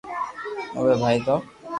[0.75, 1.35] اوي ٻآٽئ تو